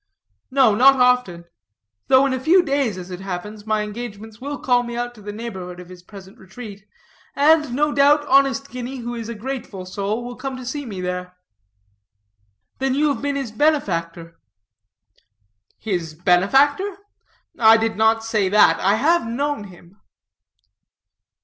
[0.49, 1.45] "No, not often;
[2.07, 5.31] though in a few days, as it happens, my engagements will call me to the
[5.31, 6.87] neighborhood of his present retreat;
[7.35, 11.01] and, no doubt, honest Guinea, who is a grateful soul, will come to see me
[11.01, 11.37] there."
[12.79, 14.39] "Then you have been his benefactor?"
[15.77, 16.97] "His benefactor?
[17.59, 18.79] I did not say that.
[18.79, 20.01] I have known him."